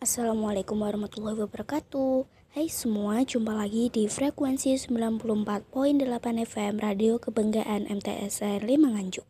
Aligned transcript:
Assalamualaikum 0.00 0.80
warahmatullahi 0.80 1.44
wabarakatuh 1.44 2.24
Hai 2.56 2.72
semua, 2.72 3.20
jumpa 3.20 3.52
lagi 3.52 3.92
di 3.92 4.08
frekuensi 4.08 4.72
94.8 4.72 5.68
FM 6.40 6.80
Radio 6.80 7.20
Kebanggaan 7.20 7.84
MTSR 7.84 8.64
5 8.64 8.80
Nganjuk 8.80 9.28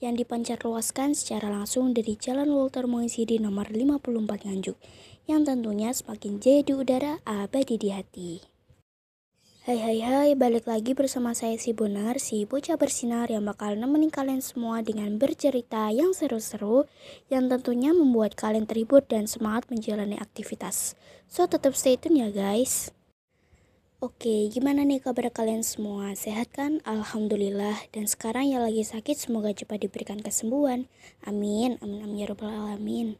yang 0.00 0.16
dipancar 0.16 0.56
luaskan 0.64 1.12
secara 1.12 1.52
langsung 1.52 1.92
dari 1.92 2.16
Jalan 2.16 2.48
Walter 2.48 2.88
di 3.28 3.36
nomor 3.36 3.68
54 3.68 4.48
Nganjuk 4.48 4.80
yang 5.28 5.44
tentunya 5.44 5.92
semakin 5.92 6.40
jadi 6.40 6.72
udara 6.72 7.20
abadi 7.28 7.76
di 7.76 7.92
hati. 7.92 8.55
Hai 9.66 9.82
hai 9.82 9.98
hai, 9.98 10.30
balik 10.38 10.70
lagi 10.70 10.94
bersama 10.94 11.34
saya 11.34 11.58
si 11.58 11.74
Bonar, 11.74 12.22
si 12.22 12.46
bocah 12.46 12.78
bersinar 12.78 13.34
yang 13.34 13.42
bakal 13.42 13.74
nemenin 13.74 14.14
kalian 14.14 14.38
semua 14.38 14.78
dengan 14.78 15.18
bercerita 15.18 15.90
yang 15.90 16.14
seru-seru 16.14 16.86
yang 17.34 17.50
tentunya 17.50 17.90
membuat 17.90 18.38
kalian 18.38 18.62
terhibur 18.70 19.02
dan 19.02 19.26
semangat 19.26 19.66
menjalani 19.66 20.22
aktivitas. 20.22 20.94
So 21.26 21.50
tetap 21.50 21.74
stay 21.74 21.98
tune 21.98 22.14
ya 22.14 22.30
guys. 22.30 22.94
Oke, 23.98 24.46
gimana 24.54 24.86
nih 24.86 25.02
kabar 25.02 25.34
kalian 25.34 25.66
semua? 25.66 26.14
Sehat 26.14 26.54
kan? 26.54 26.78
Alhamdulillah. 26.86 27.90
Dan 27.90 28.06
sekarang 28.06 28.46
yang 28.46 28.62
lagi 28.62 28.86
sakit 28.86 29.18
semoga 29.18 29.50
cepat 29.50 29.82
diberikan 29.82 30.22
kesembuhan. 30.22 30.86
Amin. 31.26 31.74
Amin 31.82 32.06
amin 32.06 32.22
ya 32.22 32.30
rabbal 32.30 32.54
alamin. 32.54 33.18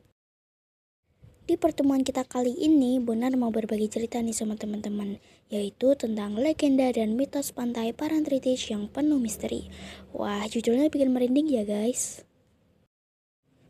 Di 1.46 1.54
pertemuan 1.54 2.02
kita 2.02 2.26
kali 2.26 2.58
ini, 2.58 2.98
Bonar 2.98 3.30
mau 3.38 3.54
berbagi 3.54 3.86
cerita 3.86 4.18
nih 4.18 4.34
sama 4.34 4.58
teman-teman, 4.58 5.22
yaitu 5.46 5.94
tentang 5.94 6.34
legenda 6.34 6.90
dan 6.90 7.14
mitos 7.14 7.54
pantai 7.54 7.94
Parantritis 7.94 8.66
yang 8.66 8.90
penuh 8.90 9.22
misteri. 9.22 9.70
Wah, 10.10 10.42
judulnya 10.50 10.90
bikin 10.90 11.14
merinding 11.14 11.46
ya 11.46 11.62
guys. 11.62 12.26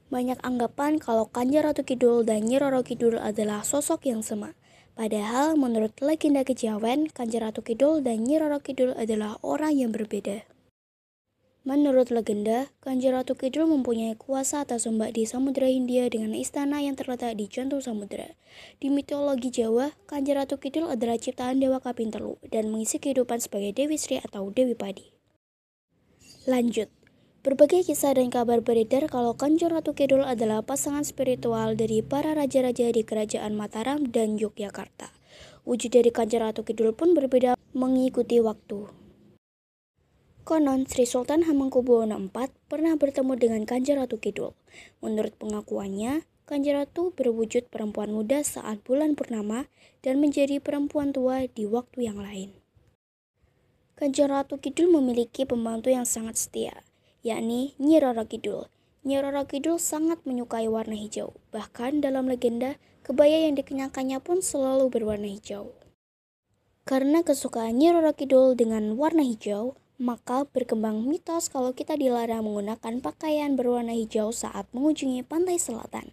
Banyak 0.08 0.40
anggapan 0.40 0.96
kalau 0.96 1.28
Kanjeng 1.28 1.68
Ratu 1.68 1.84
Kidul 1.84 2.24
dan 2.24 2.48
Nyi 2.48 2.56
Roro 2.56 2.80
Kidul 2.80 3.20
adalah 3.20 3.60
sosok 3.60 4.08
yang 4.08 4.24
sama. 4.24 4.56
Padahal 4.96 5.60
menurut 5.60 5.92
legenda 6.00 6.48
kejawen, 6.48 7.12
Kanjeng 7.12 7.44
Ratu 7.44 7.60
Kidul 7.60 8.00
dan 8.00 8.24
Nyi 8.24 8.40
Roro 8.40 8.64
Kidul 8.64 8.96
adalah 8.96 9.36
orang 9.44 9.76
yang 9.76 9.92
berbeda. 9.92 10.48
Menurut 11.66 12.14
legenda, 12.14 12.70
Kanjeng 12.78 13.10
Ratu 13.10 13.34
Kidul 13.34 13.66
mempunyai 13.66 14.14
kuasa 14.14 14.62
atas 14.62 14.86
ombak 14.86 15.18
di 15.18 15.26
Samudra 15.26 15.66
Hindia 15.66 16.06
dengan 16.06 16.30
istana 16.30 16.78
yang 16.78 16.94
terletak 16.94 17.34
di 17.34 17.50
jantung 17.50 17.82
samudera. 17.82 18.38
Di 18.78 18.86
mitologi 18.86 19.50
Jawa, 19.50 19.90
Kanjeng 20.06 20.38
Ratu 20.38 20.62
Kidul 20.62 20.86
adalah 20.86 21.18
ciptaan 21.18 21.58
Dewa 21.58 21.82
Kapintelu 21.82 22.38
dan 22.54 22.70
mengisi 22.70 23.02
kehidupan 23.02 23.42
sebagai 23.42 23.74
Dewi 23.74 23.98
Sri 23.98 24.22
atau 24.22 24.46
Dewi 24.54 24.78
Padi. 24.78 25.10
Lanjut, 26.46 26.86
berbagai 27.42 27.82
kisah 27.82 28.14
dan 28.14 28.30
kabar 28.30 28.62
beredar 28.62 29.10
kalau 29.10 29.34
Kanjeng 29.34 29.74
Ratu 29.74 29.90
Kidul 29.90 30.22
adalah 30.22 30.62
pasangan 30.62 31.02
spiritual 31.02 31.74
dari 31.74 31.98
para 31.98 32.38
raja-raja 32.38 32.94
di 32.94 33.02
kerajaan 33.02 33.58
Mataram 33.58 34.06
dan 34.06 34.38
Yogyakarta. 34.38 35.10
Wujud 35.66 35.90
dari 35.90 36.14
Kanjeng 36.14 36.46
Ratu 36.46 36.62
Kidul 36.62 36.94
pun 36.94 37.10
berbeda 37.10 37.58
mengikuti 37.74 38.38
waktu. 38.38 39.05
Konon, 40.46 40.86
Sri 40.86 41.10
Sultan 41.10 41.42
Hamengkubuwono 41.42 42.22
IV 42.30 42.54
pernah 42.70 42.94
bertemu 42.94 43.34
dengan 43.34 43.66
Kanjeng 43.66 43.98
Ratu 43.98 44.22
Kidul. 44.22 44.54
Menurut 45.02 45.34
pengakuannya, 45.42 46.22
Kanjeng 46.46 46.78
Ratu 46.78 47.10
berwujud 47.18 47.66
perempuan 47.66 48.14
muda 48.14 48.46
saat 48.46 48.78
bulan 48.86 49.18
purnama 49.18 49.66
dan 50.06 50.22
menjadi 50.22 50.62
perempuan 50.62 51.10
tua 51.10 51.50
di 51.50 51.66
waktu 51.66 52.06
yang 52.06 52.22
lain. 52.22 52.54
Kanjeng 53.98 54.30
Ratu 54.30 54.62
Kidul 54.62 54.86
memiliki 54.86 55.42
pembantu 55.50 55.90
yang 55.90 56.06
sangat 56.06 56.38
setia, 56.38 56.86
yakni 57.26 57.74
Nyi 57.82 57.98
Roro 57.98 58.22
Kidul. 58.22 58.70
Nyi 59.02 59.18
Roro 59.18 59.50
Kidul 59.50 59.82
sangat 59.82 60.22
menyukai 60.30 60.70
warna 60.70 60.94
hijau, 60.94 61.34
bahkan 61.50 61.98
dalam 61.98 62.30
legenda, 62.30 62.78
kebaya 63.02 63.50
yang 63.50 63.58
dikenakannya 63.58 64.22
pun 64.22 64.38
selalu 64.46 64.94
berwarna 64.94 65.26
hijau. 65.26 65.74
Karena 66.86 67.26
kesukaan 67.26 67.82
Nyi 67.82 67.90
Roro 67.90 68.14
Kidul 68.14 68.54
dengan 68.54 68.94
warna 68.94 69.26
hijau, 69.26 69.74
maka 69.96 70.44
berkembang 70.48 71.04
mitos 71.08 71.48
kalau 71.48 71.72
kita 71.72 71.96
dilarang 71.96 72.44
menggunakan 72.44 73.00
pakaian 73.00 73.56
berwarna 73.56 73.96
hijau 73.96 74.32
saat 74.32 74.68
mengunjungi 74.76 75.24
pantai 75.24 75.56
selatan. 75.56 76.12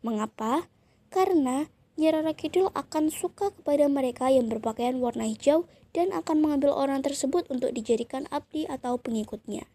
Mengapa? 0.00 0.68
Karena 1.12 1.68
Nyirara 1.98 2.30
Kidul 2.30 2.70
akan 2.78 3.10
suka 3.10 3.50
kepada 3.50 3.90
mereka 3.90 4.30
yang 4.30 4.46
berpakaian 4.46 5.02
warna 5.02 5.26
hijau 5.26 5.66
dan 5.90 6.14
akan 6.14 6.38
mengambil 6.38 6.70
orang 6.70 7.02
tersebut 7.02 7.42
untuk 7.50 7.74
dijadikan 7.74 8.30
abdi 8.30 8.70
atau 8.70 9.02
pengikutnya. 9.02 9.66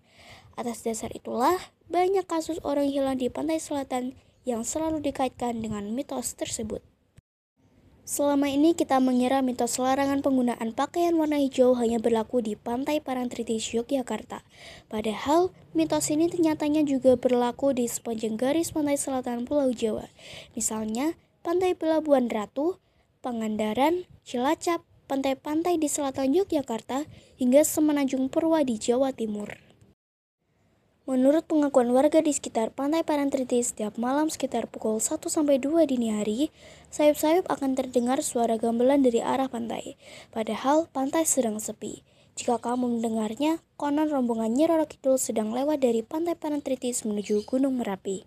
Atas 0.55 0.87
dasar 0.87 1.11
itulah, 1.11 1.59
banyak 1.91 2.23
kasus 2.23 2.63
orang 2.63 2.87
hilang 2.87 3.19
di 3.19 3.27
pantai 3.27 3.59
selatan 3.59 4.15
yang 4.47 4.63
selalu 4.63 5.03
dikaitkan 5.03 5.59
dengan 5.59 5.91
mitos 5.91 6.31
tersebut. 6.39 6.79
Selama 8.03 8.51
ini 8.51 8.75
kita 8.75 8.99
mengira 8.99 9.39
mitos 9.39 9.79
larangan 9.79 10.19
penggunaan 10.19 10.75
pakaian 10.75 11.15
warna 11.15 11.39
hijau 11.39 11.71
hanya 11.79 12.03
berlaku 12.03 12.43
di 12.43 12.59
Pantai 12.59 12.99
Parangtritis 12.99 13.71
Yogyakarta. 13.71 14.43
Padahal 14.91 15.55
mitos 15.71 16.11
ini 16.11 16.27
ternyatanya 16.27 16.83
juga 16.83 17.15
berlaku 17.15 17.71
di 17.71 17.87
sepanjang 17.87 18.35
garis 18.35 18.75
pantai 18.75 18.99
selatan 18.99 19.47
Pulau 19.47 19.71
Jawa. 19.71 20.11
Misalnya, 20.51 21.15
Pantai 21.47 21.79
Pelabuhan 21.79 22.27
Ratu, 22.27 22.75
Pangandaran, 23.23 24.03
Cilacap, 24.27 24.83
pantai-pantai 25.07 25.79
di 25.79 25.87
selatan 25.87 26.35
Yogyakarta, 26.35 27.07
hingga 27.39 27.63
Semenanjung 27.63 28.27
Purwa 28.27 28.67
di 28.67 28.75
Jawa 28.75 29.15
Timur. 29.15 29.72
Menurut 31.03 31.43
pengakuan 31.51 31.91
warga 31.91 32.23
di 32.23 32.31
sekitar 32.31 32.71
Pantai 32.71 33.03
Parantritis, 33.03 33.75
setiap 33.75 33.99
malam 33.99 34.31
sekitar 34.31 34.71
pukul 34.71 35.03
1-2 35.03 35.59
dini 35.83 36.15
hari, 36.15 36.47
sayup-sayup 36.95 37.43
akan 37.51 37.75
terdengar 37.75 38.23
suara 38.23 38.55
gamelan 38.55 39.03
dari 39.03 39.19
arah 39.19 39.51
pantai. 39.51 39.99
Padahal 40.31 40.87
pantai 40.95 41.27
sedang 41.27 41.59
sepi. 41.59 42.07
Jika 42.39 42.55
kamu 42.63 42.97
mendengarnya, 42.97 43.59
konon 43.75 44.07
rombongan 44.07 44.55
Nyi 44.55 44.63
Roro 44.63 44.87
Kidul 44.87 45.19
sedang 45.19 45.51
lewat 45.51 45.83
dari 45.83 46.07
Pantai 46.07 46.39
Parantritis 46.39 47.03
menuju 47.03 47.43
Gunung 47.43 47.83
Merapi. 47.83 48.23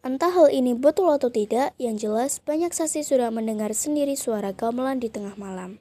Entah 0.00 0.32
hal 0.32 0.48
ini 0.48 0.72
betul 0.72 1.12
atau 1.12 1.28
tidak, 1.28 1.76
yang 1.76 2.00
jelas 2.00 2.40
banyak 2.40 2.72
saksi 2.72 3.04
sudah 3.04 3.28
mendengar 3.28 3.76
sendiri 3.76 4.16
suara 4.16 4.56
gamelan 4.56 4.96
di 4.96 5.12
tengah 5.12 5.36
malam. 5.36 5.76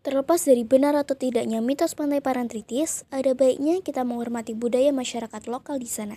Terlepas 0.00 0.48
dari 0.48 0.64
benar 0.64 0.96
atau 0.96 1.12
tidaknya 1.12 1.60
mitos 1.60 1.92
pantai 1.92 2.24
Parantritis, 2.24 3.04
ada 3.12 3.36
baiknya 3.36 3.84
kita 3.84 4.00
menghormati 4.00 4.56
budaya 4.56 4.96
masyarakat 4.96 5.44
lokal 5.44 5.76
di 5.76 5.92
sana. 5.92 6.16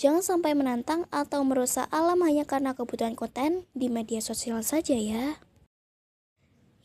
Jangan 0.00 0.24
sampai 0.24 0.56
menantang 0.56 1.04
atau 1.12 1.44
merusak 1.44 1.90
alam 1.92 2.24
hanya 2.24 2.48
karena 2.48 2.72
kebutuhan 2.72 3.12
konten 3.12 3.68
di 3.76 3.92
media 3.92 4.24
sosial 4.24 4.64
saja 4.64 4.96
ya. 4.96 5.42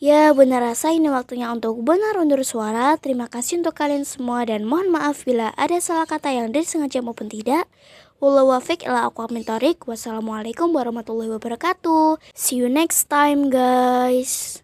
Ya, 0.03 0.35
benar 0.35 0.59
rasa 0.59 0.91
ini 0.91 1.07
waktunya 1.07 1.47
untuk 1.47 1.79
benar 1.79 2.19
undur 2.19 2.43
suara. 2.43 2.99
Terima 2.99 3.31
kasih 3.31 3.63
untuk 3.63 3.79
kalian 3.79 4.03
semua 4.03 4.43
dan 4.43 4.67
mohon 4.67 4.91
maaf 4.91 5.23
bila 5.23 5.55
ada 5.55 5.79
salah 5.79 6.03
kata 6.03 6.27
yang 6.27 6.51
disengaja 6.51 6.99
maupun 6.99 7.31
tidak. 7.31 7.71
Wallahu 8.19 8.51
wafiq 8.51 8.83
ila 8.83 9.07
Wassalamualaikum 9.15 10.75
warahmatullahi 10.75 11.31
wabarakatuh. 11.39 12.19
See 12.35 12.59
you 12.59 12.67
next 12.67 13.07
time 13.07 13.47
guys. 13.47 14.62